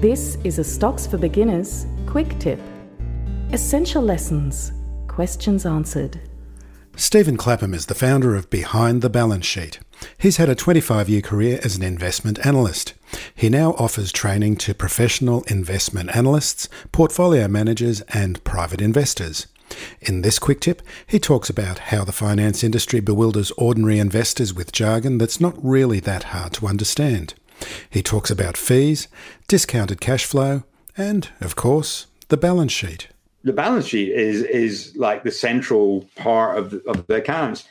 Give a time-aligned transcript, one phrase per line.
[0.00, 2.60] This is a Stocks for Beginners quick tip.
[3.52, 4.72] Essential lessons,
[5.08, 6.20] questions answered.
[6.96, 9.78] Stephen Clapham is the founder of Behind the Balance Sheet.
[10.18, 12.92] He's had a 25 year career as an investment analyst.
[13.34, 19.46] He now offers training to professional investment analysts, portfolio managers, and private investors.
[20.02, 24.72] In this quick tip, he talks about how the finance industry bewilders ordinary investors with
[24.72, 27.32] jargon that's not really that hard to understand.
[27.88, 29.08] He talks about fees,
[29.48, 30.64] discounted cash flow,
[30.96, 33.08] and, of course, the balance sheet.
[33.44, 37.64] The balance sheet is is like the central part of the, of the accounts.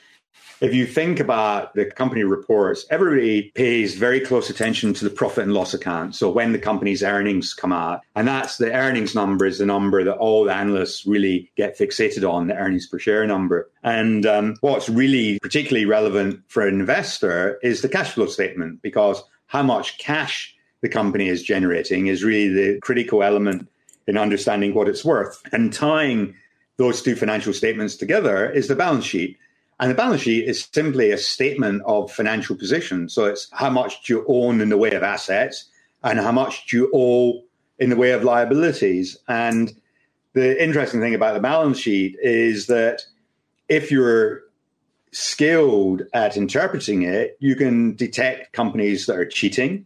[0.61, 5.43] If you think about the company reports, everybody pays very close attention to the profit
[5.43, 6.15] and loss account.
[6.15, 10.05] So when the company's earnings come out, and that's the earnings number is the number
[10.05, 13.69] that all the analysts really get fixated on, the earnings per share number.
[13.83, 19.21] And um, what's really particularly relevant for an investor is the cash flow statement because
[19.47, 23.67] how much cash the company is generating is really the critical element
[24.07, 25.41] in understanding what it's worth.
[25.51, 26.35] And tying
[26.77, 29.37] those two financial statements together is the balance sheet.
[29.79, 33.09] And the balance sheet is simply a statement of financial position.
[33.09, 35.65] So it's how much do you own in the way of assets
[36.03, 37.43] and how much do you owe
[37.79, 39.17] in the way of liabilities.
[39.27, 39.73] And
[40.33, 43.05] the interesting thing about the balance sheet is that
[43.67, 44.43] if you're
[45.15, 49.85] skilled at interpreting it, you can detect companies that are cheating.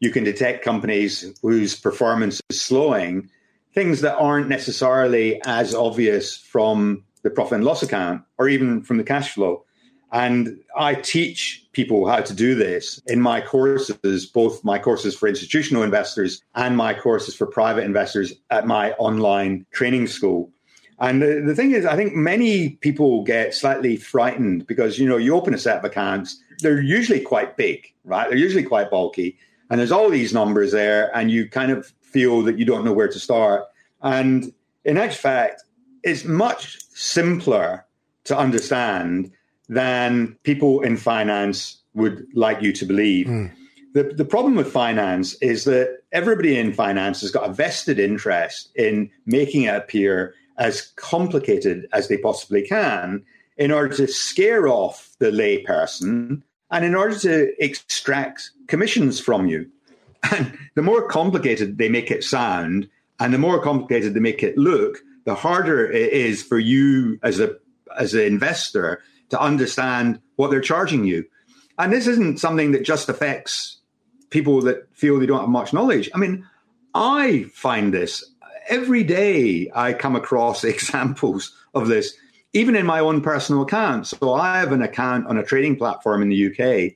[0.00, 3.30] You can detect companies whose performance is slowing,
[3.74, 8.96] things that aren't necessarily as obvious from the profit and loss account or even from
[8.96, 9.64] the cash flow.
[10.10, 15.28] And I teach people how to do this in my courses, both my courses for
[15.28, 20.50] institutional investors and my courses for private investors at my online training school.
[21.00, 25.16] And the, the thing is, I think many people get slightly frightened because, you know,
[25.16, 28.28] you open a set of accounts, they're usually quite big, right?
[28.28, 29.38] They're usually quite bulky.
[29.70, 32.92] And there's all these numbers there, and you kind of feel that you don't know
[32.92, 33.64] where to start.
[34.02, 34.52] And
[34.84, 35.62] in actual fact,
[36.02, 37.84] it's much simpler
[38.24, 39.30] to understand
[39.68, 43.26] than people in finance would like you to believe.
[43.26, 43.52] Mm.
[43.94, 48.70] The, the problem with finance is that everybody in finance has got a vested interest
[48.74, 53.24] in making it appear as complicated as they possibly can
[53.56, 59.70] in order to scare off the layperson and in order to extract commissions from you.
[60.32, 62.88] And the more complicated they make it sound
[63.20, 67.40] and the more complicated they make it look, the harder it is for you as
[67.40, 67.56] a
[67.98, 71.24] as an investor to understand what they're charging you.
[71.78, 73.78] And this isn't something that just affects
[74.30, 76.10] people that feel they don't have much knowledge.
[76.14, 76.46] I mean,
[76.94, 78.24] I find this
[78.68, 82.14] every day I come across examples of this,
[82.52, 84.06] even in my own personal account.
[84.06, 86.94] So I have an account on a trading platform in the UK,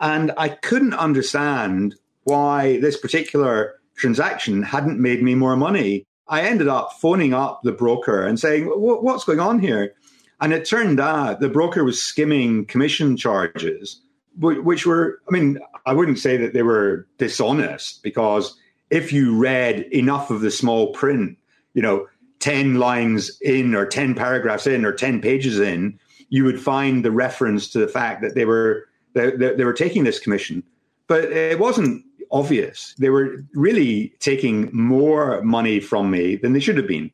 [0.00, 6.06] and I couldn't understand why this particular transaction hadn't made me more money.
[6.28, 9.94] I ended up phoning up the broker and saying, What's going on here?
[10.40, 14.00] And it turned out the broker was skimming commission charges,
[14.38, 18.56] which were, I mean, I wouldn't say that they were dishonest because
[18.90, 21.36] if you read enough of the small print,
[21.74, 22.06] you know,
[22.40, 25.98] 10 lines in or 10 paragraphs in or 10 pages in,
[26.30, 30.04] you would find the reference to the fact that they were they, they were taking
[30.04, 30.62] this commission.
[31.06, 32.94] But it wasn't obvious.
[32.98, 37.10] They were really taking more money from me than they should have been.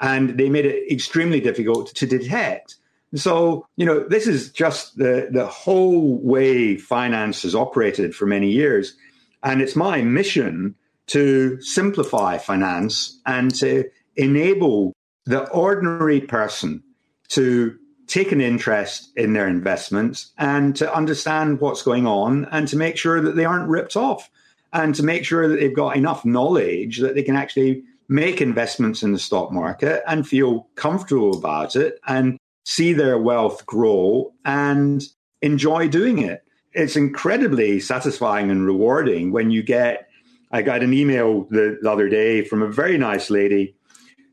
[0.00, 2.76] And they made it extremely difficult to detect.
[3.14, 8.50] So, you know, this is just the, the whole way finance has operated for many
[8.50, 8.94] years.
[9.42, 10.74] And it's my mission
[11.08, 13.84] to simplify finance and to
[14.16, 14.92] enable
[15.24, 16.82] the ordinary person
[17.28, 17.76] to
[18.06, 22.96] take an interest in their investments and to understand what's going on and to make
[22.96, 24.30] sure that they aren't ripped off
[24.72, 29.02] and to make sure that they've got enough knowledge that they can actually make investments
[29.02, 35.02] in the stock market and feel comfortable about it and see their wealth grow and
[35.42, 36.44] enjoy doing it.
[36.72, 40.08] It's incredibly satisfying and rewarding when you get
[40.56, 43.74] I got an email the, the other day from a very nice lady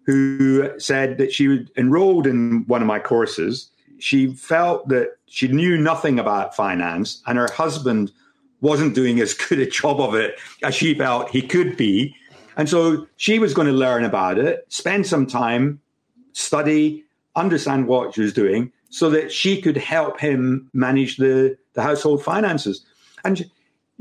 [0.06, 3.70] who said that she enrolled in one of my courses.
[4.00, 8.12] She felt that she knew nothing about finance, and her husband
[8.62, 12.16] wasn't doing as good a job of it as she felt he could be.
[12.56, 15.82] And so she was going to learn about it, spend some time,
[16.32, 17.04] study,
[17.36, 22.24] understand what she was doing so that she could help him manage the, the household
[22.24, 22.86] finances.
[23.26, 23.50] And,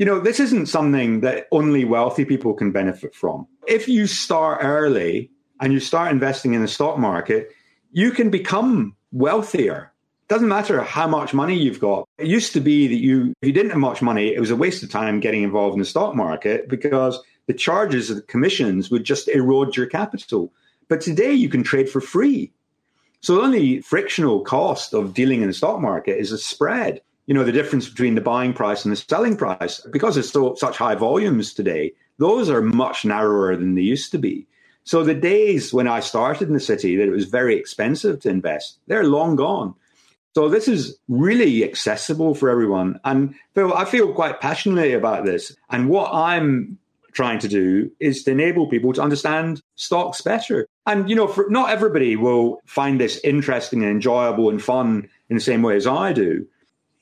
[0.02, 3.46] you know, this isn't something that only wealthy people can benefit from.
[3.69, 7.52] If you start early and you start investing in the stock market,
[7.93, 9.93] you can become wealthier.
[10.26, 12.08] Doesn't matter how much money you've got.
[12.19, 14.56] It used to be that you, if you didn't have much money, it was a
[14.56, 18.90] waste of time getting involved in the stock market because the charges of the commissions
[18.90, 20.52] would just erode your capital.
[20.88, 22.50] But today you can trade for free.
[23.20, 27.02] So the only frictional cost of dealing in the stock market is a spread.
[27.32, 29.81] You know, the difference between the buying price and the selling price.
[29.90, 34.19] Because it's so such high volumes today, those are much narrower than they used to
[34.19, 34.46] be.
[34.84, 38.29] So the days when I started in the city that it was very expensive to
[38.29, 39.75] invest, they're long gone.
[40.34, 43.00] So this is really accessible for everyone.
[43.02, 45.56] And Phil, I feel quite passionately about this.
[45.70, 46.76] And what I'm
[47.12, 50.69] trying to do is to enable people to understand stocks better.
[50.84, 55.37] And, you know, for, not everybody will find this interesting and enjoyable and fun in
[55.37, 56.46] the same way as I do.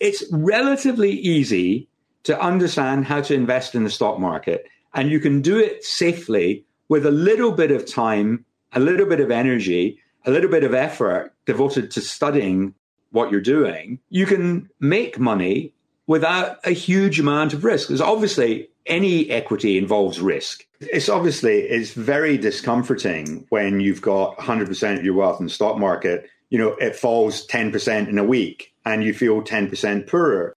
[0.00, 1.88] It's relatively easy
[2.24, 4.66] to understand how to invest in the stock market.
[4.94, 9.20] And you can do it safely with a little bit of time, a little bit
[9.20, 12.74] of energy, a little bit of effort devoted to studying
[13.12, 13.98] what you're doing.
[14.10, 15.72] You can make money
[16.06, 17.88] without a huge amount of risk.
[17.88, 20.66] Because obviously, any equity involves risk.
[20.80, 25.78] It's obviously it's very discomforting when you've got 100% of your wealth in the stock
[25.78, 26.28] market.
[26.48, 30.54] You know, it falls 10% in a week and you feel 10% poorer.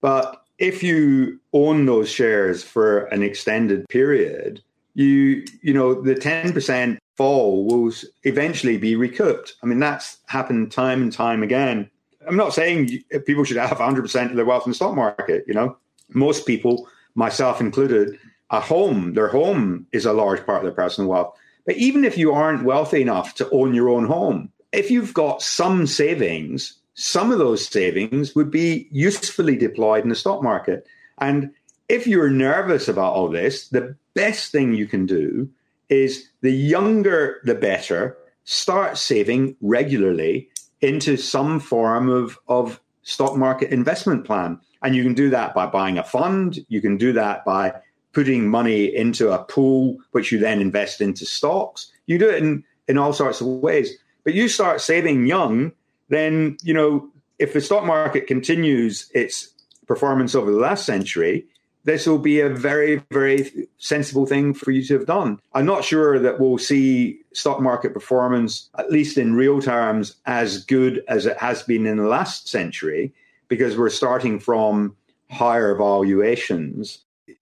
[0.00, 4.62] But if you own those shares for an extended period,
[4.94, 7.92] you you know the 10% fall will
[8.24, 9.54] eventually be recouped.
[9.62, 11.90] I mean that's happened time and time again.
[12.26, 15.54] I'm not saying people should have 100% of their wealth in the stock market, you
[15.54, 15.76] know.
[16.10, 18.18] Most people myself included,
[18.50, 21.34] a home, their home is a large part of their personal wealth.
[21.66, 25.42] But even if you aren't wealthy enough to own your own home, if you've got
[25.42, 30.86] some savings, some of those savings would be usefully deployed in the stock market.
[31.16, 31.50] And
[31.88, 35.48] if you're nervous about all this, the best thing you can do
[35.88, 38.18] is the younger, the better.
[38.44, 40.50] Start saving regularly
[40.82, 44.60] into some form of, of stock market investment plan.
[44.82, 46.58] And you can do that by buying a fund.
[46.68, 47.72] You can do that by
[48.12, 51.90] putting money into a pool, which you then invest into stocks.
[52.04, 53.96] You do it in, in all sorts of ways.
[54.22, 55.72] But you start saving young,
[56.10, 57.08] then, you know,
[57.38, 59.48] if the stock market continues its
[59.86, 61.46] performance over the last century,
[61.84, 65.40] this will be a very, very sensible thing for you to have done.
[65.54, 70.64] I'm not sure that we'll see stock market performance, at least in real terms, as
[70.64, 73.14] good as it has been in the last century
[73.48, 74.94] because we're starting from
[75.30, 76.98] higher valuations.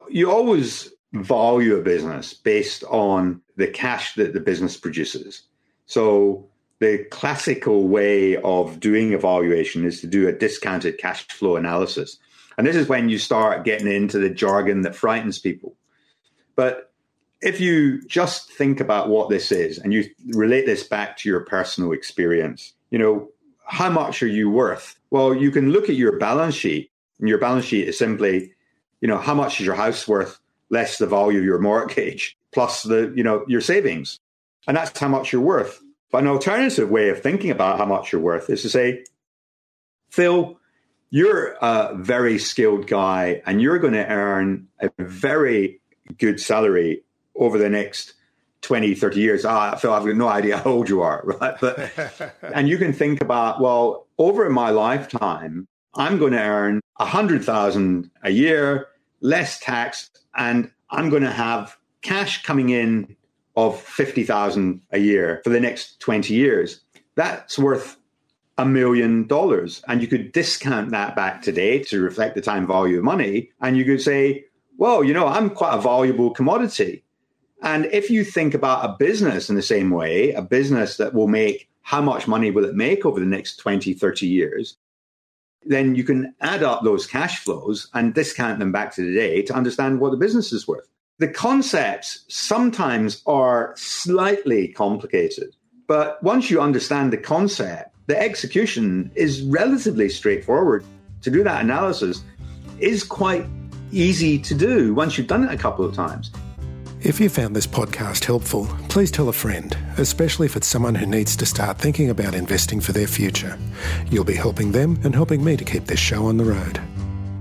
[0.08, 5.42] You always value a business based on the cash that the business produces.
[5.86, 6.48] So
[6.80, 12.18] the classical way of doing evaluation is to do a discounted cash flow analysis.
[12.56, 15.76] And this is when you start getting into the jargon that frightens people.
[16.56, 16.92] But
[17.40, 21.40] if you just think about what this is and you relate this back to your
[21.40, 23.28] personal experience, you know,
[23.64, 24.98] how much are you worth?
[25.10, 26.90] Well, you can look at your balance sheet,
[27.20, 28.52] and your balance sheet is simply,
[29.00, 30.38] you know, how much is your house worth
[30.70, 34.18] less the value of your mortgage plus the, you know, your savings.
[34.66, 35.80] And that's how much you're worth.
[36.10, 39.04] But an alternative way of thinking about how much you're worth is to say,
[40.10, 40.58] Phil,
[41.10, 45.80] you're a very skilled guy and you're going to earn a very
[46.18, 47.02] good salary
[47.34, 48.14] over the next
[48.62, 51.54] 20, 30 years, ah, Phil, I've got no idea how old you are, right?
[51.60, 51.90] But,
[52.42, 57.44] and you can think about, well, over my lifetime, I'm going to earn a hundred
[57.44, 58.88] thousand a year,
[59.20, 63.16] less tax, and I'm going to have cash coming in
[63.58, 66.80] of 50,000 a year for the next 20 years.
[67.16, 67.96] That's worth
[68.56, 69.82] a million dollars.
[69.88, 73.50] And you could discount that back today to reflect the time value of money.
[73.60, 74.44] And you could say,
[74.76, 77.02] well, you know, I'm quite a valuable commodity.
[77.60, 81.26] And if you think about a business in the same way, a business that will
[81.26, 84.76] make how much money will it make over the next 20, 30 years,
[85.64, 89.52] then you can add up those cash flows and discount them back to today to
[89.52, 90.88] understand what the business is worth.
[91.20, 95.56] The concepts sometimes are slightly complicated,
[95.88, 100.84] but once you understand the concept, the execution is relatively straightforward.
[101.22, 102.22] To do that analysis
[102.78, 103.44] is quite
[103.90, 106.30] easy to do once you've done it a couple of times.
[107.00, 111.06] If you found this podcast helpful, please tell a friend, especially if it's someone who
[111.06, 113.58] needs to start thinking about investing for their future.
[114.08, 116.80] You'll be helping them and helping me to keep this show on the road.